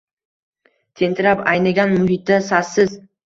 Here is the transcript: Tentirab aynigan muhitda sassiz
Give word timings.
Tentirab 1.01 1.43
aynigan 1.53 1.93
muhitda 1.99 2.41
sassiz 2.49 2.97